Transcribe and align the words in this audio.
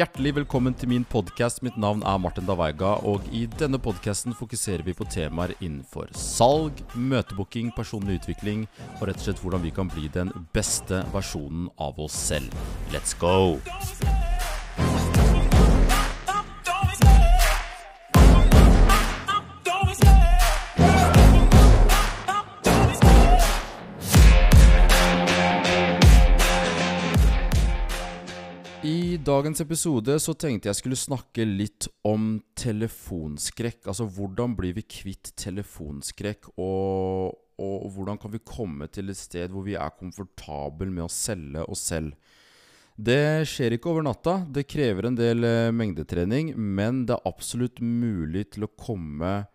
Hjertelig 0.00 0.30
velkommen 0.32 0.72
til 0.80 0.88
min 0.88 1.02
podkast. 1.04 1.58
Mitt 1.60 1.74
navn 1.76 2.00
er 2.08 2.20
Martin 2.22 2.46
Davaiga, 2.48 2.94
og 3.04 3.26
i 3.36 3.42
denne 3.60 3.76
podkasten 3.76 4.32
fokuserer 4.32 4.80
vi 4.86 4.94
på 4.96 5.04
temaer 5.12 5.52
innenfor 5.58 6.08
salg, 6.16 6.80
møtebooking, 6.96 7.68
personlig 7.76 8.16
utvikling 8.22 8.64
og 8.96 9.10
rett 9.10 9.20
og 9.20 9.26
slett 9.26 9.44
hvordan 9.44 9.66
vi 9.66 9.74
kan 9.76 9.92
bli 9.92 10.08
den 10.14 10.32
beste 10.56 11.02
versjonen 11.12 11.68
av 11.76 12.00
oss 12.00 12.16
selv. 12.30 12.56
Let's 12.96 13.12
go! 13.12 13.60
Dagens 29.24 29.60
episode 29.60 30.14
så 30.22 30.32
tenkte 30.38 30.70
jeg 30.70 30.78
skulle 30.78 30.98
snakke 30.98 31.44
litt 31.44 31.86
om 32.06 32.38
telefonskrekk. 32.58 33.84
Altså 33.90 34.06
hvordan 34.08 34.54
blir 34.56 34.74
vi 34.76 34.84
kvitt 34.86 35.32
telefonskrekk, 35.40 36.50
og, 36.56 37.36
og 37.60 37.88
hvordan 37.94 38.20
kan 38.20 38.32
vi 38.32 38.42
komme 38.44 38.88
til 38.92 39.12
et 39.12 39.20
sted 39.20 39.52
hvor 39.52 39.66
vi 39.66 39.76
er 39.76 39.96
komfortable 39.98 40.88
med 40.88 41.04
å 41.04 41.12
selge 41.12 41.66
oss 41.68 41.84
selv. 41.92 42.16
Det 43.00 43.46
skjer 43.48 43.76
ikke 43.76 43.92
over 43.92 44.04
natta. 44.04 44.40
Det 44.48 44.66
krever 44.68 45.08
en 45.08 45.16
del 45.16 45.44
eh, 45.48 45.72
mengdetrening, 45.72 46.52
men 46.56 47.04
det 47.08 47.16
er 47.16 47.28
absolutt 47.30 47.80
mulig 47.80 48.50
til 48.54 48.66
å 48.66 48.72
komme, 48.72 49.46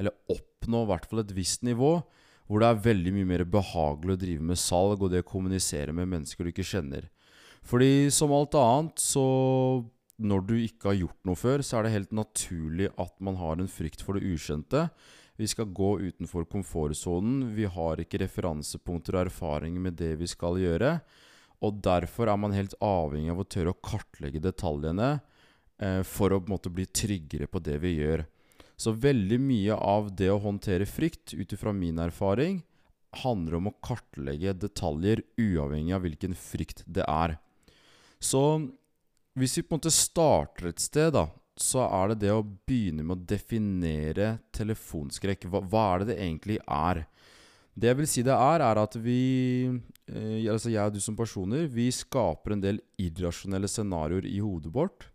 eller 0.00 0.16
oppnå 0.32 0.84
i 0.84 0.90
hvert 0.90 1.08
fall 1.08 1.22
et 1.24 1.32
visst 1.36 1.64
nivå, 1.64 1.98
hvor 2.50 2.60
det 2.60 2.68
er 2.68 2.84
veldig 2.88 3.14
mye 3.14 3.30
mer 3.30 3.46
behagelig 3.48 4.16
å 4.16 4.20
drive 4.24 4.50
med 4.52 4.60
salg 4.60 5.00
og 5.00 5.12
det 5.12 5.22
å 5.24 5.30
kommunisere 5.32 5.94
med 5.96 6.10
mennesker 6.12 6.44
du 6.44 6.52
ikke 6.52 6.66
kjenner. 6.66 7.08
Fordi 7.66 8.10
som 8.14 8.32
alt 8.34 8.56
annet, 8.58 8.98
så 9.00 9.24
når 10.20 10.44
du 10.44 10.54
ikke 10.58 10.90
har 10.90 10.98
gjort 11.00 11.28
noe 11.28 11.38
før, 11.38 11.64
så 11.64 11.78
er 11.78 11.86
det 11.86 11.94
helt 11.94 12.14
naturlig 12.16 12.90
at 13.00 13.14
man 13.24 13.38
har 13.40 13.56
en 13.56 13.70
frykt 13.70 14.04
for 14.04 14.16
det 14.16 14.26
ukjente. 14.28 14.88
Vi 15.40 15.48
skal 15.48 15.70
gå 15.72 15.94
utenfor 16.02 16.44
komfortsonen. 16.52 17.54
Vi 17.56 17.64
har 17.64 18.02
ikke 18.02 18.20
referansepunkter 18.20 19.16
og 19.16 19.28
erfaring 19.30 19.78
med 19.80 19.96
det 20.00 20.12
vi 20.20 20.28
skal 20.28 20.60
gjøre. 20.60 20.98
Og 21.64 21.80
derfor 21.84 22.28
er 22.28 22.40
man 22.40 22.56
helt 22.56 22.76
avhengig 22.84 23.32
av 23.32 23.40
å 23.40 23.48
tørre 23.48 23.72
å 23.72 23.80
kartlegge 23.84 24.42
detaljene 24.44 25.10
eh, 25.80 26.02
for 26.04 26.32
å 26.32 26.40
på 26.40 26.48
en 26.48 26.54
måte 26.56 26.72
bli 26.72 26.86
tryggere 26.88 27.48
på 27.48 27.60
det 27.64 27.78
vi 27.80 27.96
gjør. 27.98 28.24
Så 28.80 28.94
veldig 28.96 29.36
mye 29.44 29.76
av 29.76 30.08
det 30.16 30.30
å 30.32 30.40
håndtere 30.40 30.88
frykt, 30.88 31.34
ut 31.36 31.52
ifra 31.52 31.72
min 31.76 32.00
erfaring, 32.00 32.62
handler 33.24 33.58
om 33.58 33.68
å 33.68 33.76
kartlegge 33.84 34.54
detaljer 34.56 35.24
uavhengig 35.40 35.96
av 35.96 36.04
hvilken 36.06 36.36
frykt 36.36 36.84
det 36.88 37.04
er. 37.04 37.36
Så 38.20 38.42
hvis 39.38 39.56
vi 39.58 39.64
på 39.64 39.74
en 39.74 39.80
måte 39.80 39.92
starter 39.94 40.70
et 40.70 40.82
sted, 40.82 41.12
da, 41.16 41.26
så 41.60 41.84
er 41.86 42.12
det 42.12 42.22
det 42.24 42.34
å 42.34 42.44
begynne 42.44 43.04
med 43.04 43.16
å 43.16 43.28
definere 43.32 44.34
telefonskrekk. 44.56 45.46
Hva, 45.50 45.62
hva 45.64 45.86
er 45.94 46.02
det 46.02 46.12
det 46.12 46.20
egentlig 46.24 46.58
er? 46.64 47.04
Det 47.80 47.90
jeg 47.90 47.98
vil 48.00 48.10
si 48.10 48.24
det 48.26 48.34
er, 48.34 48.64
er 48.64 48.80
at 48.80 48.96
vi, 49.00 49.20
eh, 50.10 50.48
altså 50.50 50.72
jeg 50.72 50.90
og 50.90 50.96
du 50.96 51.00
som 51.04 51.16
personer, 51.16 51.68
vi 51.70 51.88
skaper 51.94 52.56
en 52.56 52.64
del 52.64 52.80
irrasjonelle 53.00 53.70
scenarioer 53.70 54.26
i 54.28 54.40
hodet 54.42 54.72
vårt. 54.74 55.08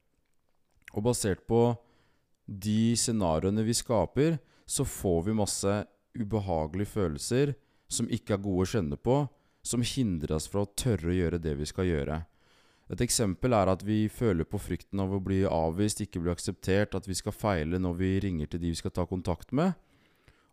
Og 0.95 1.05
basert 1.05 1.43
på 1.49 1.67
de 2.45 2.95
scenarioene 2.97 3.65
vi 3.65 3.75
skaper, 3.75 4.39
så 4.65 4.85
får 4.87 5.25
vi 5.27 5.37
masse 5.37 5.81
ubehagelige 6.15 6.93
følelser 6.93 7.53
som 7.91 8.09
ikke 8.09 8.37
er 8.37 8.45
gode 8.45 8.65
å 8.65 8.69
kjenne 8.69 8.97
på, 8.97 9.25
som 9.65 9.83
hindrer 9.85 10.37
oss 10.37 10.47
fra 10.49 10.63
å 10.63 10.71
tørre 10.77 11.11
å 11.11 11.17
gjøre 11.19 11.41
det 11.41 11.53
vi 11.59 11.67
skal 11.69 11.89
gjøre. 11.89 12.21
Et 12.93 13.01
eksempel 13.01 13.55
er 13.57 13.71
at 13.71 13.81
vi 13.85 14.05
føler 14.13 14.45
på 14.45 14.59
frykten 14.61 15.01
av 15.01 15.13
å 15.15 15.21
bli 15.23 15.41
avvist, 15.49 16.03
ikke 16.03 16.21
bli 16.21 16.33
akseptert, 16.33 16.93
at 16.93 17.07
vi 17.09 17.17
skal 17.17 17.33
feile 17.33 17.79
når 17.81 17.95
vi 17.97 18.11
ringer 18.27 18.51
til 18.51 18.61
de 18.61 18.73
vi 18.73 18.77
skal 18.77 18.93
ta 18.93 19.07
kontakt 19.09 19.55
med. 19.57 19.73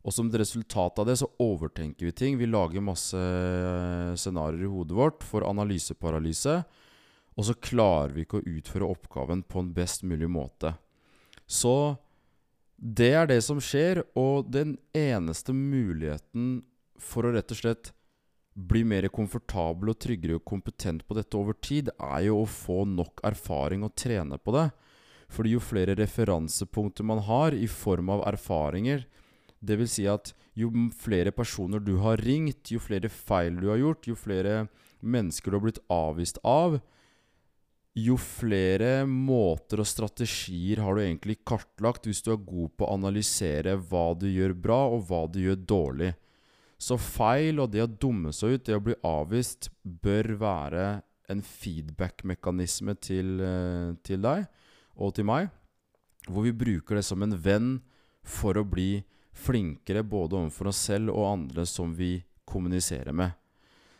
Og 0.02 0.14
som 0.16 0.30
et 0.30 0.38
resultat 0.40 0.98
av 0.98 1.06
det 1.06 1.18
så 1.20 1.28
overtenker 1.42 2.08
vi 2.08 2.14
ting. 2.16 2.38
Vi 2.40 2.48
lager 2.48 2.82
masse 2.82 3.18
eh, 3.18 4.14
scenarioer 4.18 4.64
i 4.64 4.70
hodet 4.72 4.96
vårt 4.98 5.26
for 5.26 5.46
analyseparalyse. 5.46 6.56
Og 7.36 7.46
så 7.48 7.54
klarer 7.54 8.16
vi 8.16 8.24
ikke 8.24 8.40
å 8.40 8.48
utføre 8.56 8.88
oppgaven 8.96 9.44
på 9.46 9.62
en 9.62 9.70
best 9.76 10.02
mulig 10.08 10.28
måte. 10.32 10.74
Så 11.46 11.94
det 12.76 13.12
er 13.14 13.28
det 13.30 13.40
som 13.46 13.60
skjer, 13.62 14.02
og 14.18 14.50
den 14.50 14.74
eneste 14.96 15.54
muligheten 15.54 16.64
for 16.98 17.28
å 17.28 17.34
rett 17.36 17.52
og 17.54 17.60
slett 17.60 17.92
bli 18.52 18.82
mer 18.84 19.08
komfortabel 19.12 19.92
og 19.92 19.98
tryggere 20.02 20.36
og 20.36 20.44
kompetent 20.48 21.06
på 21.08 21.16
dette 21.16 21.38
over 21.38 21.56
tid, 21.64 21.90
er 21.96 22.28
jo 22.28 22.42
å 22.42 22.48
få 22.48 22.82
nok 22.88 23.22
erfaring 23.24 23.86
og 23.86 23.94
trene 23.96 24.38
på 24.38 24.54
det. 24.56 24.68
Fordi 25.32 25.54
jo 25.54 25.64
flere 25.64 25.96
referansepunkter 25.96 27.06
man 27.08 27.22
har 27.24 27.56
i 27.56 27.68
form 27.70 28.12
av 28.12 28.26
erfaringer, 28.28 29.06
dvs. 29.64 29.96
Si 29.96 30.06
at 30.10 30.34
jo 30.58 30.68
flere 31.00 31.32
personer 31.32 31.80
du 31.80 31.96
har 32.02 32.20
ringt, 32.20 32.68
jo 32.68 32.80
flere 32.82 33.08
feil 33.08 33.56
du 33.60 33.70
har 33.72 33.80
gjort, 33.80 34.08
jo 34.10 34.18
flere 34.18 34.66
mennesker 35.00 35.50
du 35.50 35.56
har 35.56 35.64
blitt 35.64 35.84
avvist 35.92 36.40
av, 36.44 36.76
jo 37.92 38.16
flere 38.16 39.02
måter 39.04 39.82
og 39.82 39.88
strategier 39.88 40.80
har 40.80 40.96
du 40.96 41.02
egentlig 41.02 41.42
kartlagt 41.48 42.06
hvis 42.08 42.22
du 42.24 42.30
er 42.32 42.40
god 42.40 42.72
på 42.76 42.86
å 42.86 42.94
analysere 42.96 43.76
hva 43.90 44.12
du 44.16 44.28
gjør 44.32 44.54
bra, 44.56 44.80
og 44.92 45.08
hva 45.08 45.26
du 45.28 45.42
gjør 45.42 45.60
dårlig. 45.60 46.12
Så 46.82 46.98
feil 46.98 47.60
og 47.62 47.70
det 47.70 47.84
å 47.84 47.90
dumme 47.90 48.32
seg 48.34 48.56
ut, 48.56 48.64
det 48.66 48.74
å 48.74 48.82
bli 48.82 48.96
avvist, 49.06 49.70
bør 49.82 50.32
være 50.40 50.86
en 51.30 51.42
feedback-mekanisme 51.46 52.96
til, 52.98 53.38
eh, 53.40 53.92
til, 54.02 54.22
deg 54.24 54.48
og 54.96 55.14
til 55.14 55.28
meg. 55.28 55.50
Hvor 56.26 56.42
vi 56.42 56.52
bruker 56.52 56.98
det 56.98 57.04
som 57.06 57.22
en 57.22 57.36
venn 57.38 57.76
for 58.22 58.58
å 58.58 58.66
bli 58.66 59.04
flinkere 59.32 60.02
både 60.02 60.36
overfor 60.38 60.70
oss 60.72 60.82
selv 60.90 61.14
og 61.14 61.30
andre 61.30 61.64
som 61.66 61.94
vi 61.94 62.24
kommuniserer 62.44 63.14
med. 63.14 63.32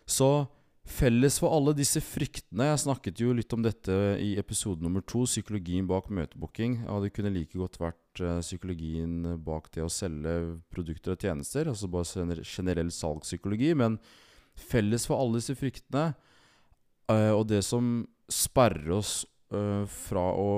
Så 0.06 0.49
Felles 0.82 1.37
for 1.38 1.54
alle 1.54 1.76
disse 1.78 2.00
fryktene 2.03 2.72
Jeg 2.72 2.82
snakket 2.82 3.20
jo 3.22 3.34
litt 3.37 3.53
om 3.54 3.62
dette 3.62 3.94
i 4.19 4.32
episode 4.41 4.82
nummer 4.82 5.04
to, 5.06 5.22
psykologien 5.31 5.87
bak 5.87 6.09
møtebooking. 6.10 6.82
Ja, 6.88 6.99
det 6.99 7.12
kunne 7.14 7.31
like 7.31 7.54
godt 7.59 7.78
vært 7.78 8.01
uh, 8.21 8.41
psykologien 8.43 9.39
bak 9.45 9.71
det 9.75 9.84
å 9.84 9.93
selge 9.93 10.34
produkter 10.73 11.15
og 11.15 11.25
tjenester. 11.25 11.71
Altså 11.71 11.89
bare 11.93 12.37
generell 12.45 12.93
salgspsykologi. 12.93 13.73
Men 13.78 13.97
felles 14.59 15.06
for 15.09 15.23
alle 15.23 15.41
disse 15.41 15.56
fryktene, 15.56 16.11
uh, 17.09 17.33
og 17.33 17.47
det 17.49 17.62
som 17.65 18.03
sperrer 18.33 18.93
oss 18.99 19.23
uh, 19.55 19.89
fra 19.89 20.28
å 20.37 20.53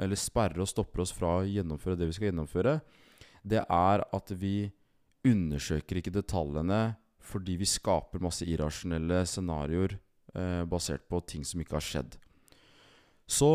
Eller 0.00 0.16
sperrer 0.16 0.62
og 0.62 0.68
stopper 0.70 1.02
oss 1.02 1.10
fra 1.12 1.34
å 1.36 1.44
gjennomføre 1.44 1.98
det 2.00 2.06
vi 2.08 2.14
skal 2.16 2.30
gjennomføre, 2.30 2.78
det 3.44 3.60
er 3.60 4.00
at 4.16 4.30
vi 4.32 4.70
undersøker 5.28 6.00
ikke 6.00 6.14
detaljene 6.14 6.94
fordi 7.30 7.58
vi 7.60 7.68
skaper 7.68 8.22
masse 8.24 8.46
irrasjonelle 8.48 9.22
scenarioer 9.28 9.98
eh, 10.34 10.62
basert 10.64 11.06
på 11.08 11.20
ting 11.28 11.44
som 11.46 11.60
ikke 11.60 11.76
har 11.76 11.84
skjedd. 11.84 12.16
Så 13.30 13.50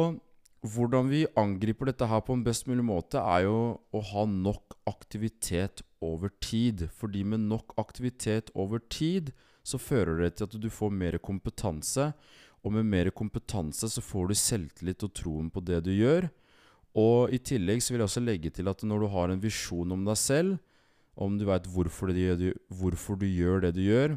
hvordan 0.65 1.09
vi 1.11 1.25
angriper 1.37 1.89
dette 1.89 2.07
her 2.09 2.21
på 2.25 2.35
en 2.35 2.43
best 2.45 2.67
mulig 2.69 2.85
måte, 2.85 3.21
er 3.21 3.45
jo 3.45 3.57
å 3.93 4.01
ha 4.11 4.25
nok 4.29 4.77
aktivitet 4.89 5.83
over 6.03 6.31
tid. 6.43 6.87
Fordi 6.93 7.23
med 7.27 7.45
nok 7.49 7.75
aktivitet 7.81 8.51
over 8.55 8.81
tid 8.89 9.31
så 9.65 9.79
fører 9.81 10.21
det 10.23 10.35
til 10.37 10.49
at 10.49 10.57
du 10.61 10.69
får 10.71 10.93
mer 10.93 11.17
kompetanse. 11.23 12.11
Og 12.65 12.73
med 12.73 12.87
mer 12.89 13.11
kompetanse 13.13 13.89
så 13.93 14.01
får 14.01 14.31
du 14.31 14.39
selvtillit 14.41 15.05
og 15.05 15.13
troen 15.17 15.51
på 15.53 15.63
det 15.65 15.83
du 15.85 15.91
gjør. 15.93 16.29
Og 16.95 17.33
i 17.35 17.41
tillegg 17.43 17.83
så 17.83 17.93
vil 17.93 18.01
jeg 18.01 18.09
også 18.09 18.23
legge 18.23 18.53
til 18.55 18.71
at 18.71 18.85
når 18.87 19.03
du 19.03 19.09
har 19.13 19.31
en 19.31 19.43
visjon 19.43 19.91
om 19.91 20.05
deg 20.07 20.17
selv, 20.17 20.55
om 21.15 21.35
du 21.39 21.45
veit 21.47 21.67
hvorfor, 21.71 22.11
hvorfor, 22.11 23.19
du 23.19 23.27
gjør 23.27 23.65
det 23.65 23.75
du 23.77 23.83
gjør, 23.85 24.15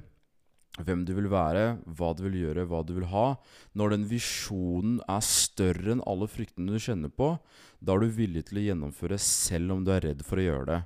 hvem 0.78 1.04
du 1.06 1.14
vil 1.16 1.26
være, 1.32 1.78
hva 1.98 2.12
du 2.14 2.24
vil 2.28 2.36
gjøre, 2.42 2.66
hva 2.70 2.84
du 2.86 2.92
vil 2.98 3.08
ha 3.10 3.32
Når 3.78 3.94
den 3.96 4.04
visjonen 4.10 5.00
er 5.10 5.24
større 5.24 5.94
enn 5.94 6.04
alle 6.06 6.28
fryktene 6.30 6.76
du 6.76 6.82
kjenner 6.82 7.10
på, 7.10 7.32
da 7.80 7.94
er 7.94 8.04
du 8.04 8.14
villig 8.14 8.44
til 8.48 8.60
å 8.60 8.66
gjennomføre 8.68 9.18
selv 9.22 9.74
om 9.74 9.82
du 9.86 9.92
er 9.94 10.04
redd 10.06 10.22
for 10.26 10.38
å 10.38 10.46
gjøre 10.46 10.68
det. 10.70 10.80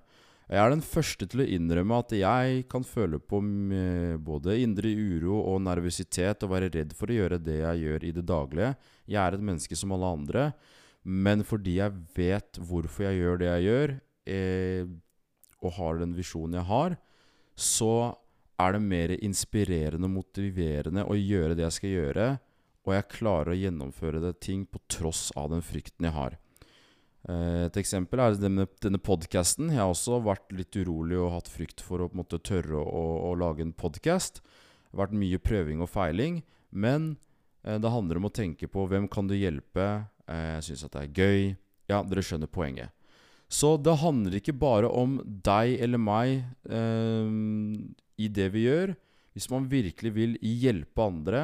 Jeg 0.52 0.61
er 0.61 0.73
den 0.73 0.84
første 0.84 1.26
til 1.31 1.40
å 1.40 1.49
innrømme 1.49 1.99
at 2.02 2.12
jeg 2.12 2.64
kan 2.73 2.84
føle 2.84 3.17
på 3.17 3.38
både 4.20 4.56
indre 4.61 4.90
uro 4.90 5.38
og 5.40 5.62
nervøsitet 5.64 6.44
og 6.44 6.52
være 6.52 6.69
redd 6.75 6.93
for 6.99 7.08
å 7.08 7.17
gjøre 7.17 7.38
det 7.40 7.61
jeg 7.62 7.85
gjør 7.87 8.05
i 8.05 8.11
det 8.19 8.25
daglige. 8.28 8.75
Jeg 9.08 9.20
er 9.23 9.37
et 9.37 9.46
menneske 9.49 9.78
som 9.78 9.94
alle 9.96 10.11
andre, 10.19 10.50
men 11.08 11.40
fordi 11.46 11.78
jeg 11.78 12.02
vet 12.17 12.61
hvorfor 12.69 13.08
jeg 13.08 13.23
gjør 13.23 13.40
det 13.40 13.49
jeg 13.49 13.64
gjør, 13.69 13.94
eh, 14.35 14.93
og 15.62 15.75
har 15.78 16.02
den 16.02 16.12
visjonen 16.19 16.58
jeg 16.61 16.69
har, 16.69 16.99
så 17.56 17.94
er 18.62 18.76
det 18.76 18.82
mer 18.85 19.14
inspirerende 19.19 20.09
og 20.09 20.17
motiverende 20.19 21.05
å 21.06 21.19
gjøre 21.19 21.56
det 21.59 21.67
jeg 21.67 21.76
skal 21.79 21.94
gjøre, 21.97 22.29
og 22.82 22.94
jeg 22.97 23.11
klarer 23.14 23.53
å 23.53 23.59
gjennomføre 23.59 24.23
det 24.23 24.32
ting 24.43 24.64
på 24.67 24.81
tross 24.91 25.29
av 25.38 25.53
den 25.53 25.62
frykten 25.62 26.09
jeg 26.09 26.17
har. 26.17 26.38
Eh, 27.29 27.67
et 27.69 27.79
eksempel 27.79 28.23
er 28.23 28.38
denne, 28.38 28.67
denne 28.82 28.99
podkasten. 28.99 29.70
Jeg 29.70 29.82
har 29.82 29.93
også 29.93 30.23
vært 30.25 30.50
litt 30.56 30.75
urolig 30.81 31.20
og 31.20 31.37
hatt 31.37 31.50
frykt 31.53 31.85
for 31.85 32.03
å 32.03 32.11
måte 32.17 32.41
tørre 32.43 32.82
å, 32.82 33.05
å, 33.31 33.35
lage 33.38 33.62
en 33.62 33.76
podkast. 33.76 34.43
Vært 34.93 35.14
mye 35.17 35.38
prøving 35.41 35.85
og 35.85 35.93
feiling, 35.93 36.43
men 36.70 37.14
eh, 37.62 37.79
det 37.79 37.94
handler 37.94 38.19
om 38.19 38.26
å 38.31 38.35
tenke 38.35 38.67
på 38.70 38.88
hvem 38.91 39.06
kan 39.12 39.31
du 39.31 39.38
hjelpe 39.38 40.09
Eh, 40.31 40.56
jeg 40.59 40.67
syns 40.69 40.87
at 40.87 40.97
det 40.97 41.05
er 41.05 41.17
gøy. 41.17 41.55
Ja, 41.91 42.03
dere 42.06 42.25
skjønner 42.25 42.50
poenget. 42.50 42.94
Så 43.53 43.75
det 43.76 43.99
handler 44.00 44.38
ikke 44.38 44.55
bare 44.56 44.88
om 44.88 45.19
deg 45.44 45.76
eller 45.85 46.00
meg 46.00 46.38
eh, 46.73 47.32
i 48.20 48.29
det 48.29 48.50
vi 48.55 48.67
gjør. 48.67 48.94
Hvis 49.32 49.49
man 49.53 49.69
virkelig 49.70 50.12
vil 50.14 50.37
hjelpe 50.43 51.05
andre, 51.05 51.43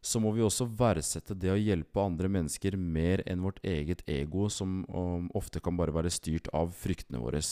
så 0.00 0.20
må 0.20 0.32
vi 0.32 0.44
også 0.44 0.66
verdsette 0.78 1.36
det 1.36 1.50
å 1.52 1.58
hjelpe 1.60 2.00
andre 2.00 2.28
mennesker 2.32 2.76
mer 2.80 3.22
enn 3.28 3.42
vårt 3.44 3.60
eget 3.64 4.02
ego, 4.08 4.48
som 4.52 4.82
um, 4.88 5.26
ofte 5.36 5.60
kan 5.60 5.76
bare 5.76 5.92
være 5.92 6.12
styrt 6.12 6.48
av 6.56 6.72
fryktene 6.76 7.20
våre. 7.20 7.42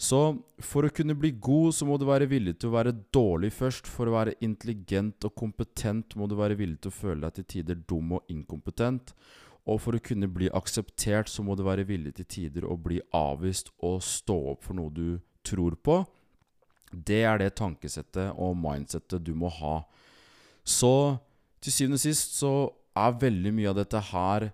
Så 0.00 0.20
for 0.64 0.86
å 0.86 0.92
kunne 0.94 1.16
bli 1.18 1.32
god, 1.36 1.74
så 1.76 1.84
må 1.84 1.98
du 2.00 2.06
være 2.08 2.30
villig 2.30 2.54
til 2.56 2.70
å 2.70 2.76
være 2.78 2.94
dårlig 3.12 3.50
først. 3.52 3.90
For 3.90 4.08
å 4.08 4.14
være 4.14 4.38
intelligent 4.46 5.26
og 5.28 5.34
kompetent 5.36 6.16
må 6.16 6.30
du 6.30 6.38
være 6.38 6.56
villig 6.56 6.80
til 6.80 6.92
å 6.92 6.98
føle 7.02 7.26
deg 7.26 7.36
til 7.36 7.48
tider 7.54 7.82
dum 7.84 8.14
og 8.16 8.32
inkompetent. 8.32 9.12
Og 9.68 9.82
for 9.82 9.98
å 9.98 10.02
kunne 10.02 10.30
bli 10.32 10.48
akseptert, 10.56 11.28
så 11.28 11.44
må 11.44 11.52
du 11.58 11.66
være 11.66 11.84
villig 11.88 12.14
til 12.16 12.30
tider 12.30 12.64
å 12.64 12.78
bli 12.80 13.02
avvist 13.12 13.68
og 13.84 14.00
stå 14.06 14.38
opp 14.54 14.64
for 14.64 14.78
noe 14.78 14.94
du 14.94 15.20
tror 15.44 15.76
på. 15.76 16.00
Det 16.90 17.22
er 17.24 17.40
det 17.40 17.54
tankesettet 17.58 18.34
og 18.34 18.56
mindsettet 18.58 19.22
du 19.24 19.32
må 19.38 19.50
ha. 19.60 19.80
Så 20.66 21.18
til 21.62 21.74
syvende 21.74 22.00
og 22.00 22.04
sist 22.04 22.38
så 22.38 22.54
er 22.98 23.20
veldig 23.20 23.52
mye 23.54 23.70
av 23.70 23.78
dette 23.78 24.00
her 24.10 24.50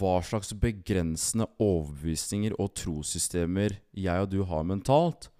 hva 0.00 0.18
slags 0.24 0.52
begrensende 0.60 1.46
overbevisninger 1.62 2.56
og 2.60 2.74
trossystemer 2.76 3.78
jeg 3.96 4.26
og 4.26 4.32
du 4.32 4.42
har 4.48 4.66
mentalt. 4.68 5.30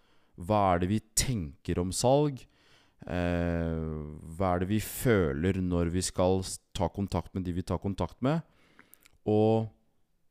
Hva 0.40 0.62
er 0.72 0.80
det 0.82 0.88
vi 0.94 1.00
tenker 1.18 1.82
om 1.82 1.92
salg? 1.92 2.40
Eh, 3.04 3.84
hva 4.36 4.54
er 4.54 4.62
det 4.62 4.70
vi 4.72 4.80
føler 4.84 5.60
når 5.64 5.92
vi 5.92 6.02
skal 6.04 6.40
ta 6.76 6.88
kontakt 6.92 7.34
med 7.36 7.44
de 7.44 7.54
vi 7.56 7.66
tar 7.66 7.82
kontakt 7.82 8.16
med? 8.24 8.40
Og 9.28 9.68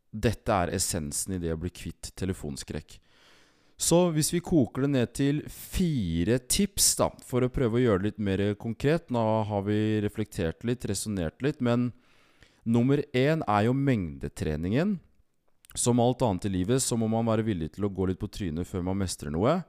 dette 0.09 0.49
er 0.49 0.73
essensen 0.73 1.37
i 1.37 1.41
det 1.41 1.53
å 1.53 1.61
bli 1.61 1.69
kvitt 1.69 2.11
telefonskrekk. 2.17 2.97
Så 3.79 4.09
hvis 4.11 4.33
vi 4.33 4.41
koker 4.43 4.83
det 4.83 4.91
ned 4.91 5.11
til 5.15 5.37
fire 5.47 6.35
tips, 6.51 6.91
da, 6.99 7.07
for 7.23 7.45
å 7.45 7.51
prøve 7.53 7.79
å 7.79 7.83
gjøre 7.83 8.01
det 8.03 8.09
litt 8.09 8.23
mer 8.27 8.41
konkret 8.59 9.07
Nå 9.13 9.23
har 9.47 9.61
vi 9.63 10.01
reflektert 10.03 10.65
litt, 10.67 10.83
resonnert 10.89 11.39
litt, 11.45 11.61
men 11.63 11.93
nummer 12.67 12.99
én 13.15 13.45
er 13.47 13.69
jo 13.69 13.75
mengdetreningen. 13.77 14.97
Som 15.79 16.01
alt 16.03 16.25
annet 16.25 16.49
i 16.49 16.51
livet 16.57 16.83
så 16.83 16.97
må 16.99 17.07
man 17.07 17.29
være 17.29 17.45
villig 17.47 17.71
til 17.77 17.87
å 17.87 17.91
gå 17.93 18.09
litt 18.09 18.19
på 18.19 18.27
trynet 18.27 18.67
før 18.67 18.83
man 18.89 18.99
mestrer 18.99 19.31
noe. 19.31 19.61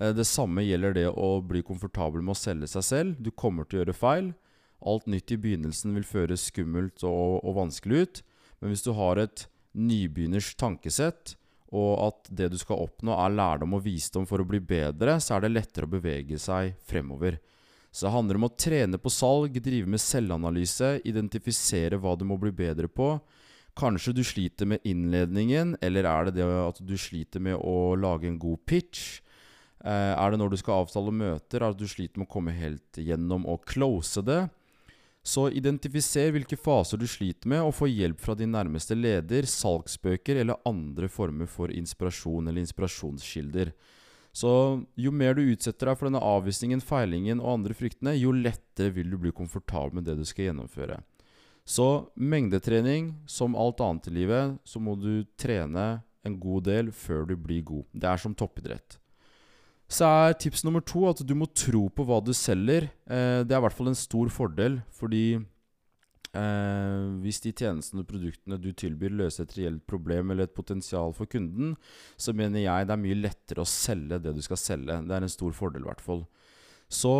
Eh, 0.00 0.14
det 0.16 0.24
samme 0.24 0.64
gjelder 0.64 0.96
det 0.96 1.08
å 1.10 1.42
bli 1.44 1.60
komfortabel 1.66 2.24
med 2.24 2.32
å 2.36 2.40
selge 2.40 2.70
seg 2.70 2.86
selv. 2.86 3.20
Du 3.20 3.28
kommer 3.30 3.68
til 3.68 3.80
å 3.80 3.82
gjøre 3.82 3.96
feil. 3.98 4.30
Alt 4.80 5.10
nytt 5.10 5.34
i 5.34 5.40
begynnelsen 5.40 5.92
vil 5.98 6.06
føles 6.08 6.46
skummelt 6.48 7.04
og, 7.04 7.42
og 7.44 7.58
vanskelig 7.58 8.00
ut. 8.06 8.22
Men 8.60 8.72
hvis 8.72 8.86
du 8.86 8.94
har 8.96 9.20
et 9.20 9.44
nybegynners 9.76 10.54
tankesett, 10.56 11.34
og 11.70 11.92
at 12.08 12.30
det 12.34 12.50
du 12.52 12.58
skal 12.58 12.82
oppnå, 12.86 13.14
er 13.14 13.34
lærdom 13.34 13.76
og 13.78 13.84
visdom 13.84 14.26
for 14.26 14.42
å 14.42 14.48
bli 14.48 14.58
bedre, 14.62 15.18
så 15.22 15.36
er 15.36 15.44
det 15.44 15.52
lettere 15.54 15.86
å 15.86 15.92
bevege 15.92 16.38
seg 16.40 16.74
fremover. 16.86 17.38
Så 17.90 18.06
det 18.06 18.14
handler 18.14 18.38
om 18.38 18.46
å 18.46 18.54
trene 18.54 18.98
på 19.02 19.10
salg, 19.10 19.56
drive 19.62 19.90
med 19.90 20.02
selvanalyse, 20.02 21.00
identifisere 21.06 21.98
hva 21.98 22.14
du 22.18 22.26
må 22.26 22.38
bli 22.38 22.52
bedre 22.54 22.90
på. 22.90 23.16
Kanskje 23.78 24.14
du 24.14 24.22
sliter 24.26 24.66
med 24.66 24.86
innledningen, 24.86 25.76
eller 25.82 26.06
er 26.06 26.28
det 26.28 26.38
det 26.38 26.46
at 26.46 26.78
du 26.86 26.94
sliter 26.98 27.42
med 27.42 27.58
å 27.58 27.94
lage 27.98 28.28
en 28.30 28.38
god 28.38 28.62
pitch? 28.66 29.20
Eh, 29.80 30.12
er 30.12 30.30
det 30.30 30.38
når 30.38 30.52
du 30.52 30.58
skal 30.60 30.84
avtale 30.84 31.14
møter, 31.14 31.58
er 31.58 31.70
det 31.70 31.74
at 31.76 31.82
du 31.82 31.90
sliter 31.90 32.20
med 32.20 32.28
å 32.28 32.34
komme 32.34 32.54
helt 32.54 32.98
gjennom 32.98 33.46
og 33.48 33.64
close 33.70 34.22
det? 34.26 34.42
Så 35.22 35.50
identifiser 35.52 36.30
hvilke 36.32 36.56
faser 36.56 37.00
du 37.00 37.04
sliter 37.08 37.50
med, 37.52 37.60
og 37.60 37.74
få 37.76 37.90
hjelp 37.90 38.20
fra 38.22 38.34
din 38.38 38.54
nærmeste 38.54 38.96
leder, 38.96 39.48
salgsbøker 39.48 40.40
eller 40.40 40.60
andre 40.68 41.10
former 41.12 41.50
for 41.50 41.72
inspirasjon 41.72 42.48
eller 42.48 42.64
inspirasjonskilder. 42.64 43.74
Så 44.32 44.52
jo 44.96 45.12
mer 45.12 45.34
du 45.34 45.42
utsetter 45.42 45.90
deg 45.90 45.98
for 45.98 46.08
denne 46.08 46.22
avvisningen, 46.24 46.80
feilingen 46.80 47.42
og 47.42 47.58
andre 47.58 47.76
fryktene, 47.76 48.14
jo 48.16 48.32
lettere 48.32 48.94
vil 48.94 49.10
du 49.10 49.18
bli 49.20 49.34
komfortabel 49.34 49.98
med 49.98 50.06
det 50.08 50.16
du 50.20 50.24
skal 50.28 50.48
gjennomføre. 50.48 51.00
Så 51.68 51.88
mengdetrening, 52.16 53.12
som 53.28 53.58
alt 53.58 53.82
annet 53.84 54.08
i 54.08 54.14
livet, 54.22 54.56
så 54.64 54.80
må 54.80 54.96
du 54.96 55.26
trene 55.38 56.00
en 56.24 56.40
god 56.40 56.64
del 56.70 56.90
før 56.94 57.26
du 57.28 57.36
blir 57.36 57.62
god. 57.66 57.84
Det 57.92 58.08
er 58.08 58.22
som 58.22 58.34
toppidrett. 58.34 58.99
Så 59.90 60.06
er 60.06 60.36
tips 60.38 60.62
nummer 60.62 60.82
to 60.86 61.02
at 61.10 61.22
du 61.26 61.32
må 61.34 61.48
tro 61.50 61.88
på 61.90 62.04
hva 62.06 62.20
du 62.22 62.30
selger. 62.36 62.86
Eh, 63.10 63.40
det 63.42 63.50
er 63.50 63.58
i 63.58 63.64
hvert 63.64 63.74
fall 63.74 63.90
en 63.90 63.98
stor 63.98 64.30
fordel, 64.30 64.78
fordi 64.94 65.24
eh, 65.34 67.06
hvis 67.24 67.42
de 67.42 67.50
tjenestene 67.58 68.04
og 68.04 68.10
produktene 68.12 68.60
du 68.62 68.70
tilbyr, 68.70 69.16
løser 69.18 69.48
et 69.48 69.56
reelt 69.58 69.82
problem 69.90 70.30
eller 70.30 70.46
et 70.46 70.54
potensial 70.54 71.10
for 71.16 71.30
kunden, 71.30 71.74
så 72.14 72.36
mener 72.38 72.62
jeg 72.62 72.86
det 72.86 72.94
er 72.94 73.02
mye 73.02 73.18
lettere 73.18 73.66
å 73.66 73.72
selge 73.72 74.20
det 74.22 74.36
du 74.36 74.42
skal 74.46 74.62
selge. 74.62 75.00
Det 75.10 75.16
er 75.16 75.26
en 75.26 75.34
stor 75.34 75.58
fordel, 75.58 75.82
i 75.82 75.90
hvert 75.90 76.06
fall. 76.06 76.22
Så 76.90 77.14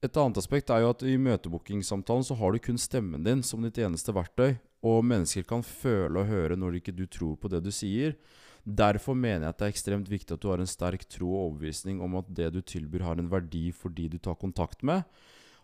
et 0.00 0.16
annet 0.16 0.40
aspekt 0.40 0.72
er 0.72 0.80
jo 0.80 0.94
at 0.94 1.04
i 1.04 1.20
møtebookingsamtalen 1.20 2.24
så 2.24 2.36
har 2.40 2.56
du 2.56 2.64
kun 2.64 2.80
stemmen 2.80 3.24
din 3.26 3.44
som 3.44 3.60
ditt 3.60 3.76
eneste 3.76 4.16
verktøy, 4.16 4.54
og 4.88 5.04
mennesker 5.04 5.44
kan 5.44 5.60
føle 5.60 6.22
og 6.22 6.30
høre 6.32 6.56
når 6.56 6.78
ikke 6.78 6.96
du 6.96 7.04
tror 7.04 7.36
på 7.36 7.52
det 7.52 7.60
du 7.66 7.68
sier. 7.74 8.16
Derfor 8.64 9.16
mener 9.16 9.46
jeg 9.46 9.54
at 9.54 9.60
det 9.60 9.66
er 9.66 9.74
ekstremt 9.74 10.08
viktig 10.10 10.36
at 10.36 10.42
du 10.42 10.50
har 10.52 10.60
en 10.60 10.68
sterk 10.68 11.06
tro 11.08 11.30
og 11.32 11.42
overbevisning 11.46 12.00
om 12.04 12.18
at 12.20 12.28
det 12.36 12.50
du 12.54 12.60
tilbyr, 12.60 13.06
har 13.06 13.20
en 13.20 13.30
verdi 13.32 13.70
for 13.72 13.92
de 13.94 14.08
du 14.12 14.18
tar 14.18 14.38
kontakt 14.40 14.84
med. 14.86 15.06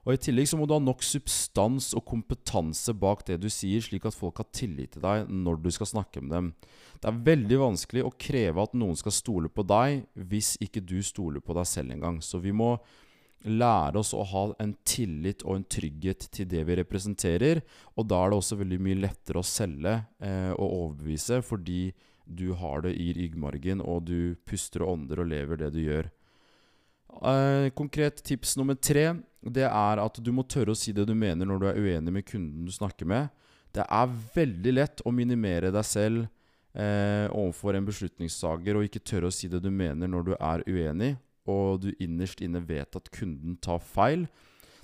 Og 0.07 0.15
I 0.15 0.21
tillegg 0.23 0.47
så 0.47 0.59
må 0.59 0.69
du 0.69 0.75
ha 0.77 0.79
nok 0.79 1.03
substans 1.03 1.91
og 1.99 2.05
kompetanse 2.07 2.95
bak 2.95 3.25
det 3.27 3.41
du 3.43 3.49
sier, 3.51 3.83
slik 3.83 4.05
at 4.07 4.15
folk 4.15 4.39
har 4.39 4.47
tillit 4.55 4.95
til 4.95 5.03
deg 5.03 5.27
når 5.27 5.59
du 5.65 5.73
skal 5.75 5.91
snakke 5.91 6.23
med 6.23 6.31
dem. 6.31 6.53
Det 7.03 7.11
er 7.11 7.25
veldig 7.27 7.59
vanskelig 7.65 8.05
å 8.07 8.15
kreve 8.15 8.63
at 8.63 8.77
noen 8.79 8.95
skal 8.99 9.15
stole 9.17 9.51
på 9.51 9.67
deg 9.67 10.05
hvis 10.31 10.55
ikke 10.63 10.85
du 10.87 11.01
stoler 11.03 11.43
på 11.43 11.59
deg 11.59 11.67
selv 11.67 11.97
engang. 11.97 12.23
Så 12.23 12.39
vi 12.39 12.55
må 12.55 12.77
lære 13.47 13.99
oss 13.99 14.15
å 14.15 14.23
ha 14.31 14.45
en 14.63 14.77
tillit 14.87 15.43
og 15.43 15.59
en 15.59 15.67
trygghet 15.75 16.29
til 16.35 16.49
det 16.55 16.63
vi 16.69 16.79
representerer. 16.79 17.65
Og 17.99 18.07
da 18.07 18.23
er 18.23 18.31
det 18.31 18.39
også 18.39 18.61
veldig 18.63 18.79
mye 18.87 19.03
lettere 19.09 19.43
å 19.43 19.47
selge 19.47 19.99
eh, 20.23 20.53
og 20.55 20.67
overbevise, 20.67 21.43
fordi 21.47 21.89
du 22.27 22.51
har 22.59 22.83
det 22.85 22.95
i 22.99 23.13
ryggmargen, 23.17 23.81
og 23.81 24.07
du 24.11 24.37
puster 24.47 24.85
og 24.85 24.97
ånder 24.97 25.23
og 25.23 25.31
lever 25.31 25.63
det 25.63 25.73
du 25.75 25.81
gjør. 25.85 26.11
Eh, 27.17 27.71
konkret 27.79 28.21
tips 28.27 28.57
nummer 28.59 28.77
tre 28.77 29.15
det 29.47 29.65
er 29.69 30.01
at 30.03 30.19
du 30.19 30.33
må 30.35 30.43
tørre 30.43 30.75
å 30.75 30.79
si 30.79 30.93
det 30.93 31.07
du 31.07 31.15
mener 31.15 31.47
når 31.47 31.61
du 31.61 31.67
er 31.71 31.79
uenig 31.79 32.13
med 32.13 32.27
kunden 32.27 32.67
du 32.67 32.73
snakker 32.75 33.07
med. 33.09 33.29
Det 33.73 33.85
er 33.85 34.17
veldig 34.35 34.73
lett 34.75 35.05
å 35.07 35.13
minimere 35.15 35.71
deg 35.75 35.87
selv 35.87 36.25
eh, 36.75 37.29
overfor 37.31 37.77
en 37.77 37.87
beslutningstaker 37.87 38.79
og 38.79 38.89
ikke 38.89 39.05
tørre 39.07 39.31
å 39.31 39.35
si 39.35 39.51
det 39.53 39.63
du 39.63 39.71
mener 39.71 40.11
når 40.11 40.27
du 40.27 40.35
er 40.35 40.67
uenig, 40.67 41.15
og 41.47 41.85
du 41.85 41.93
innerst 42.03 42.43
inne 42.43 42.63
vet 42.67 42.99
at 42.99 43.11
kunden 43.15 43.59
tar 43.63 43.79
feil. 43.85 44.27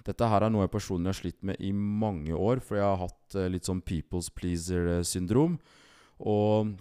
Dette 0.06 0.26
her 0.26 0.44
er 0.44 0.50
noe 0.50 0.66
jeg 0.66 0.74
personlig 0.74 1.12
har 1.12 1.18
slitt 1.18 1.42
med 1.46 1.58
i 1.62 1.72
mange 1.74 2.34
år, 2.34 2.62
for 2.62 2.78
jeg 2.78 2.86
har 2.86 3.02
hatt 3.02 3.38
eh, 3.38 3.50
litt 3.50 3.68
sånn 3.68 3.82
people's 3.86 4.30
pleaser-syndrom. 4.34 5.58
Og 6.22 6.74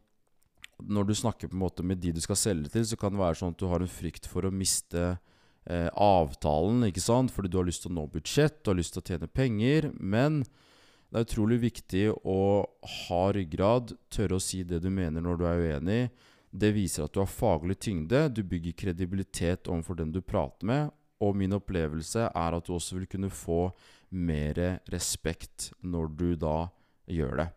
når 0.88 1.10
du 1.10 1.14
snakker 1.18 1.52
på 1.52 1.58
en 1.58 1.64
måte 1.64 1.86
med 1.86 2.02
de 2.02 2.14
du 2.16 2.22
skal 2.24 2.40
selge 2.40 2.72
til, 2.74 2.86
så 2.88 2.98
kan 3.00 3.14
det 3.14 3.22
være 3.22 3.40
sånn 3.40 3.54
at 3.56 3.60
du 3.62 3.68
har 3.72 3.84
en 3.84 3.92
frykt 3.92 4.28
for 4.30 4.48
å 4.48 4.54
miste 4.54 5.04
eh, 5.12 5.90
avtalen, 5.92 6.86
ikke 6.88 7.04
sant? 7.04 7.34
Fordi 7.34 7.52
du 7.52 7.60
har 7.60 7.68
lyst 7.68 7.86
til 7.86 7.94
å 7.94 8.00
nå 8.00 8.08
budsjett, 8.14 8.62
du 8.62 8.72
har 8.72 8.80
lyst 8.80 8.96
til 8.96 9.04
å 9.04 9.08
tjene 9.12 9.30
penger. 9.30 9.92
Men 9.98 10.42
det 11.12 11.20
er 11.20 11.28
utrolig 11.28 11.60
viktig 11.66 12.06
å 12.24 12.42
ha 13.08 13.24
ryggrad, 13.36 13.96
tørre 14.14 14.40
å 14.40 14.44
si 14.44 14.64
det 14.64 14.82
du 14.84 14.90
mener 14.94 15.24
når 15.24 15.40
du 15.40 15.48
er 15.50 15.64
uenig. 15.68 16.02
Det 16.52 16.74
viser 16.76 17.06
at 17.06 17.16
du 17.16 17.22
har 17.22 17.32
faglig 17.32 17.78
tyngde, 17.80 18.26
du 18.32 18.44
bygger 18.44 18.76
kredibilitet 18.76 19.70
overfor 19.72 20.02
den 20.02 20.12
du 20.12 20.22
prater 20.24 20.68
med. 20.68 20.92
Og 21.22 21.36
min 21.38 21.54
opplevelse 21.56 22.28
er 22.28 22.58
at 22.58 22.68
du 22.68 22.74
også 22.76 22.98
vil 22.98 23.10
kunne 23.12 23.32
få 23.32 23.70
mer 24.12 24.82
respekt 24.92 25.72
når 25.86 26.14
du 26.18 26.30
da 26.40 26.56
gjør 27.12 27.44
det. 27.44 27.50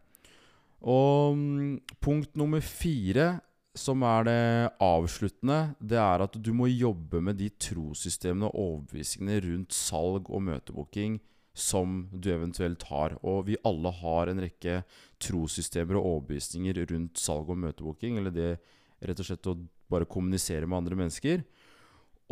Og 0.84 1.36
mm, 1.38 1.74
punkt 2.04 2.34
nummer 2.36 2.60
fire, 2.64 3.38
som 3.74 4.04
er 4.06 4.26
det 4.28 4.40
avsluttende, 4.84 5.74
det 5.80 5.98
er 5.98 6.22
at 6.26 6.36
du 6.38 6.52
må 6.54 6.68
jobbe 6.70 7.22
med 7.24 7.40
de 7.40 7.48
trossystemene 7.58 8.50
og 8.52 8.60
overbevisningene 8.66 9.40
rundt 9.48 9.74
salg 9.74 10.28
og 10.30 10.44
møtebooking 10.46 11.18
som 11.54 12.04
du 12.12 12.28
eventuelt 12.34 12.84
har. 12.90 13.16
Og 13.22 13.48
vi 13.48 13.58
alle 13.66 13.90
har 14.02 14.30
en 14.30 14.42
rekke 14.44 14.82
trossystemer 15.22 15.98
og 15.98 16.10
overbevisninger 16.12 16.84
rundt 16.92 17.18
salg 17.22 17.50
og 17.50 17.60
møtebooking, 17.64 18.18
eller 18.20 18.34
det 18.34 18.52
rett 19.04 19.20
og 19.20 19.28
slett 19.28 19.50
å 19.50 19.58
bare 19.90 20.08
kommunisere 20.10 20.68
med 20.68 20.82
andre 20.82 20.98
mennesker. 20.98 21.44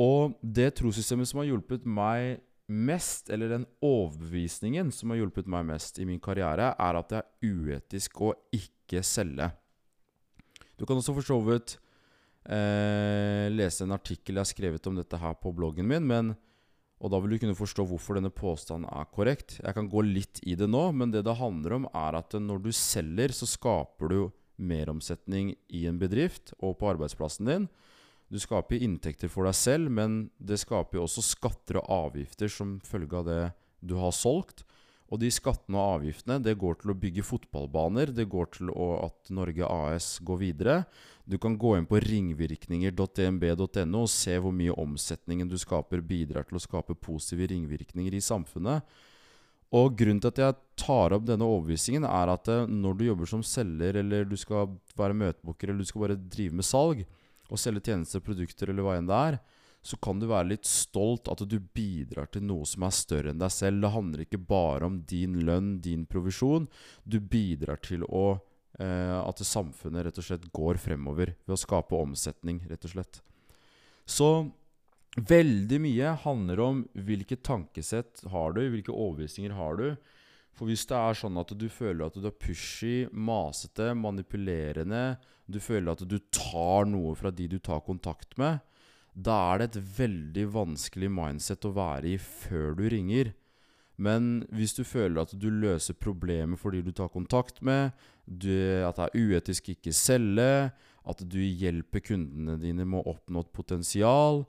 Og 0.00 0.38
det 0.42 0.73
trossystemet 0.78 1.28
som 1.28 1.42
har 1.42 1.50
hjulpet 1.50 1.87
meg 1.87 2.42
mest, 2.73 3.31
eller 3.31 3.52
den 3.52 3.67
overbevisningen 3.85 4.91
som 4.95 5.12
har 5.12 5.21
hjulpet 5.21 5.50
meg 5.50 5.67
mest 5.69 6.00
i 6.00 6.07
min 6.09 6.21
karriere, 6.23 6.73
er 6.75 6.99
at 6.99 7.12
det 7.12 7.21
er 7.21 7.52
uetisk 7.52 8.21
å 8.25 8.33
ikke 8.57 9.05
selge. 9.07 9.50
Du 10.81 10.87
kan 10.88 10.99
også 10.99 11.14
for 11.14 11.26
så 11.26 11.38
vidt 11.47 11.76
eh, 12.49 13.47
lese 13.52 13.85
en 13.85 13.95
artikkel 13.95 14.38
jeg 14.38 14.43
har 14.43 14.50
skrevet 14.50 14.88
om 14.91 14.97
dette 14.99 15.21
her 15.21 15.37
på 15.38 15.52
bloggen 15.55 15.88
min, 15.88 16.09
men 16.09 16.35
Og 17.02 17.11
da 17.11 17.19
vil 17.19 17.35
du 17.35 17.41
kunne 17.43 17.59
forstå 17.59 17.83
hvorfor 17.91 18.14
denne 18.14 18.31
påstanden 18.31 18.87
er 18.87 19.09
korrekt. 19.11 19.57
Jeg 19.59 19.75
kan 19.75 19.88
gå 19.91 20.05
litt 20.07 20.38
i 20.47 20.55
det 20.55 20.69
nå, 20.71 20.85
men 20.95 21.11
det 21.11 21.25
det 21.26 21.35
handler 21.35 21.75
om, 21.81 21.88
er 21.91 22.14
at 22.14 22.37
når 22.38 22.62
du 22.62 22.71
selger, 22.71 23.35
så 23.35 23.49
skaper 23.50 24.07
du 24.12 24.21
meromsetning 24.62 25.57
i 25.67 25.87
en 25.91 25.99
bedrift 25.99 26.55
og 26.61 26.76
på 26.79 26.93
arbeidsplassen 26.93 27.50
din. 27.50 27.67
Du 28.32 28.38
skaper 28.40 28.80
inntekter 28.80 29.28
for 29.28 29.44
deg 29.44 29.56
selv, 29.58 29.92
men 29.92 30.30
det 30.40 30.62
skaper 30.62 31.02
også 31.02 31.24
skatter 31.26 31.82
og 31.82 31.90
avgifter 31.92 32.48
som 32.48 32.78
følge 32.86 33.18
av 33.18 33.26
det 33.28 33.42
du 33.84 33.98
har 34.00 34.14
solgt. 34.16 34.64
Og 35.12 35.20
de 35.20 35.28
skattene 35.28 35.76
og 35.76 35.98
avgiftene 35.98 36.38
det 36.40 36.54
går 36.56 36.78
til 36.80 36.94
å 36.94 36.96
bygge 36.96 37.26
fotballbaner, 37.28 38.14
det 38.16 38.24
går 38.32 38.48
til 38.54 38.72
at 38.72 39.28
Norge 39.36 39.68
AS 39.68 40.14
går 40.24 40.38
videre. 40.40 40.78
Du 41.28 41.36
kan 41.36 41.58
gå 41.60 41.74
inn 41.76 41.88
på 41.88 42.00
ringvirkninger.dnb.no 42.00 44.00
og 44.00 44.10
se 44.10 44.38
hvor 44.40 44.56
mye 44.56 44.72
omsetningen 44.80 45.52
du 45.52 45.58
skaper, 45.60 46.00
bidrar 46.00 46.48
til 46.48 46.56
å 46.56 46.64
skape 46.64 46.96
positive 46.96 47.52
ringvirkninger 47.52 48.16
i 48.16 48.24
samfunnet. 48.24 48.88
Og 49.72 49.92
Grunnen 49.96 50.20
til 50.20 50.32
at 50.32 50.40
jeg 50.40 50.56
tar 50.80 51.14
opp 51.16 51.28
denne 51.28 51.48
overbevisningen, 51.48 52.08
er 52.08 52.32
at 52.32 52.48
eh, 52.52 52.68
når 52.68 52.96
du 52.96 53.04
jobber 53.06 53.28
som 53.28 53.44
selger, 53.44 54.00
eller 54.00 54.24
du 54.28 54.36
skal 54.40 54.72
være 54.96 55.16
møtebooker, 55.16 55.68
eller 55.68 55.84
du 55.84 55.88
skal 55.88 56.06
bare 56.06 56.20
drive 56.32 56.56
med 56.56 56.68
salg, 56.68 57.04
og 57.52 57.61
selge 57.61 57.85
tjenester, 57.90 58.23
produkter, 58.25 58.73
eller 58.73 58.87
hva 58.87 58.97
enn 58.97 59.11
det 59.11 59.18
er, 59.30 59.42
så 59.82 59.99
kan 59.99 60.21
du 60.23 60.28
være 60.30 60.52
litt 60.52 60.68
stolt 60.68 61.26
at 61.32 61.42
du 61.50 61.59
bidrar 61.75 62.28
til 62.30 62.44
noe 62.47 62.66
som 62.68 62.87
er 62.87 62.94
større 62.94 63.32
enn 63.32 63.42
deg 63.42 63.50
selv. 63.50 63.82
Det 63.82 63.90
handler 63.97 64.25
ikke 64.25 64.40
bare 64.47 64.87
om 64.87 65.00
din 65.11 65.40
lønn, 65.42 65.75
din 65.82 66.06
provisjon. 66.06 66.68
Du 67.02 67.18
bidrar 67.18 67.82
til 67.82 68.06
å, 68.06 68.38
eh, 68.78 69.18
at 69.18 69.42
samfunnet 69.42 70.06
rett 70.06 70.23
og 70.23 70.28
slett 70.28 70.47
går 70.54 70.78
fremover 70.78 71.35
ved 71.35 71.56
å 71.56 71.59
skape 71.59 71.99
omsetning, 71.99 72.62
rett 72.71 72.87
og 72.87 72.94
slett. 72.94 73.21
Så 74.06 74.30
veldig 75.18 75.80
mye 75.82 76.14
handler 76.23 76.61
om 76.62 76.88
hvilket 76.94 77.42
tankesett 77.42 78.23
har 78.30 78.54
du, 78.54 78.62
hvilke 78.71 78.94
overbevisninger 78.94 79.59
har 79.59 79.76
du. 79.76 79.97
For 80.52 80.68
hvis 80.68 80.85
det 80.88 80.99
er 80.99 81.16
sånn 81.16 81.38
at 81.40 81.52
du 81.56 81.66
føler 81.73 82.06
at 82.06 82.16
du 82.18 82.26
er 82.28 82.37
pushy, 82.37 83.06
masete, 83.12 83.92
manipulerende, 83.97 85.16
du 85.49 85.59
føler 85.62 85.94
at 85.94 86.04
du 86.09 86.18
tar 86.35 86.87
noe 86.90 87.14
fra 87.18 87.32
de 87.32 87.49
du 87.50 87.59
tar 87.59 87.80
kontakt 87.87 88.37
med, 88.40 88.61
da 89.12 89.37
er 89.52 89.61
det 89.61 89.68
et 89.71 89.94
veldig 89.99 90.47
vanskelig 90.54 91.11
mindset 91.12 91.66
å 91.68 91.75
være 91.76 92.14
i 92.14 92.18
før 92.21 92.76
du 92.78 92.87
ringer. 92.92 93.32
Men 94.00 94.47
hvis 94.52 94.73
du 94.76 94.82
føler 94.88 95.23
at 95.23 95.35
du 95.37 95.50
løser 95.52 95.99
problemet 96.00 96.61
fordi 96.61 96.80
du 96.85 96.92
tar 96.97 97.12
kontakt 97.12 97.61
med, 97.64 97.92
du, 98.25 98.52
at 98.87 98.97
det 98.97 99.09
er 99.09 99.18
uetisk 99.21 99.73
ikke 99.75 99.92
selge, 99.97 100.73
at 101.02 101.23
du 101.26 101.40
hjelper 101.40 102.04
kundene 102.06 102.56
dine 102.62 102.87
med 102.87 103.02
å 103.02 103.16
oppnå 103.16 103.42
et 103.42 103.54
potensial 103.54 104.44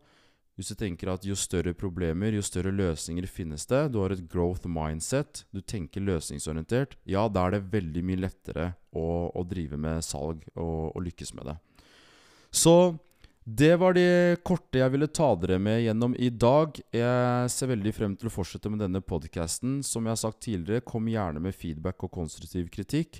Hvis 0.54 0.70
du 0.70 0.78
tenker 0.78 1.10
at 1.10 1.24
jo 1.26 1.34
større 1.40 1.74
problemer, 1.74 2.36
jo 2.36 2.44
større 2.46 2.70
løsninger 2.76 3.26
finnes 3.26 3.66
det, 3.72 3.88
du 3.90 3.98
har 4.04 4.14
et 4.14 4.26
growth 4.30 4.70
mindset, 4.70 5.48
du 5.50 5.64
tenker 5.66 6.06
løsningsorientert, 6.06 6.94
ja, 7.10 7.26
da 7.26 7.48
er 7.48 7.56
det 7.56 7.72
veldig 7.74 8.04
mye 8.06 8.22
lettere 8.28 8.68
å, 8.94 9.32
å 9.34 9.46
drive 9.50 9.80
med 9.82 10.06
salg 10.06 10.46
og, 10.54 10.92
og 10.94 11.02
lykkes 11.08 11.34
med 11.40 11.50
det. 11.50 11.58
Så 12.54 12.76
det 13.44 13.74
var 13.82 13.98
det 13.98 14.44
korte 14.46 14.80
jeg 14.80 14.94
ville 14.94 15.10
ta 15.10 15.34
dere 15.36 15.58
med 15.60 15.82
gjennom 15.84 16.14
i 16.16 16.30
dag. 16.30 16.78
Jeg 16.96 17.50
ser 17.52 17.74
veldig 17.74 17.92
frem 17.98 18.14
til 18.16 18.30
å 18.30 18.36
fortsette 18.38 18.70
med 18.72 18.86
denne 18.86 19.02
podkasten. 19.04 19.82
Som 19.84 20.06
jeg 20.06 20.14
har 20.14 20.22
sagt 20.22 20.46
tidligere, 20.46 20.86
kom 20.86 21.10
gjerne 21.12 21.42
med 21.44 21.58
feedback 21.58 22.06
og 22.06 22.14
konstruktiv 22.22 22.70
kritikk. 22.72 23.20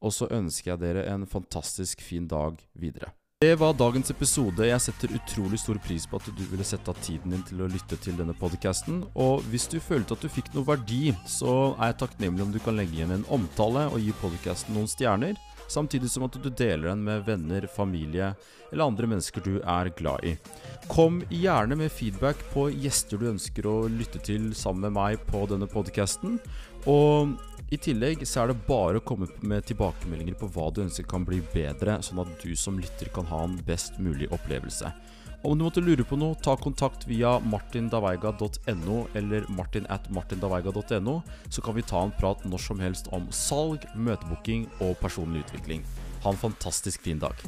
Og 0.00 0.16
så 0.16 0.26
ønsker 0.32 0.72
jeg 0.72 0.82
dere 0.82 1.06
en 1.12 1.28
fantastisk 1.28 2.02
fin 2.02 2.26
dag 2.26 2.58
videre. 2.72 3.12
Det 3.40 3.54
var 3.56 3.72
dagens 3.72 4.10
episode. 4.12 4.66
Jeg 4.68 4.82
setter 4.84 5.14
utrolig 5.16 5.56
stor 5.62 5.78
pris 5.80 6.04
på 6.04 6.18
at 6.20 6.26
du 6.36 6.42
ville 6.50 6.64
sette 6.68 6.92
av 6.92 6.98
tiden 7.00 7.32
din 7.32 7.44
til 7.48 7.62
å 7.64 7.68
lytte 7.72 7.96
til 7.96 8.18
denne 8.18 8.34
podkasten. 8.36 8.98
Og 9.16 9.46
hvis 9.48 9.64
du 9.72 9.78
følte 9.80 10.12
at 10.12 10.20
du 10.20 10.28
fikk 10.28 10.50
noe 10.52 10.68
verdi, 10.68 11.14
så 11.24 11.54
er 11.78 11.94
jeg 11.94 12.02
takknemlig 12.02 12.44
om 12.44 12.52
du 12.52 12.58
kan 12.60 12.76
legge 12.76 12.98
igjen 12.98 13.14
en 13.16 13.24
omtale 13.32 13.86
og 13.88 13.96
gi 14.04 14.12
podkasten 14.20 14.76
noen 14.76 14.92
stjerner 14.92 15.40
samtidig 15.70 16.10
som 16.10 16.26
at 16.26 16.36
du 16.36 16.50
deler 16.50 16.90
den 16.90 17.04
med 17.06 17.24
venner, 17.26 17.66
familie 17.70 18.32
eller 18.70 18.86
andre 18.86 19.08
mennesker 19.10 19.44
du 19.44 19.54
er 19.60 19.90
glad 19.98 20.26
i. 20.26 20.34
Kom 20.90 21.20
gjerne 21.30 21.78
med 21.78 21.92
feedback 21.94 22.42
på 22.52 22.68
gjester 22.70 23.20
du 23.20 23.30
ønsker 23.32 23.66
å 23.70 23.76
lytte 23.90 24.22
til 24.26 24.50
sammen 24.58 24.88
med 24.88 24.96
meg 24.98 25.24
på 25.30 25.44
denne 25.50 25.68
podkasten. 25.70 26.38
Og 26.90 27.34
i 27.70 27.78
tillegg 27.78 28.24
så 28.26 28.42
er 28.42 28.50
det 28.50 28.64
bare 28.66 28.98
å 28.98 29.04
komme 29.06 29.28
med 29.46 29.62
tilbakemeldinger 29.68 30.34
på 30.40 30.48
hva 30.50 30.68
du 30.74 30.82
ønsker 30.82 31.06
kan 31.06 31.22
bli 31.26 31.38
bedre, 31.52 32.00
sånn 32.02 32.22
at 32.24 32.32
du 32.42 32.50
som 32.58 32.80
lytter 32.82 33.12
kan 33.14 33.28
ha 33.30 33.44
en 33.46 33.54
best 33.66 34.00
mulig 34.02 34.26
opplevelse. 34.34 34.90
Om 35.46 35.56
du 35.56 35.64
måtte 35.64 35.80
lure 35.80 36.04
på 36.04 36.18
noe, 36.20 36.36
ta 36.36 36.52
kontakt 36.58 37.06
via 37.08 37.38
martindaveiga.no 37.48 38.98
eller 39.16 39.46
martin 39.48 39.86
at 39.88 40.10
martindaveiga.no, 40.12 41.14
så 41.48 41.64
kan 41.64 41.78
vi 41.78 41.86
ta 41.86 42.02
en 42.04 42.12
prat 42.18 42.44
når 42.44 42.66
som 42.66 42.82
helst 42.82 43.08
om 43.16 43.30
salg, 43.32 43.86
møtebooking 43.94 44.66
og 44.82 44.98
personlig 45.00 45.46
utvikling. 45.46 45.86
Ha 46.26 46.34
en 46.34 46.42
fantastisk 46.42 47.06
fin 47.06 47.22
dag. 47.22 47.46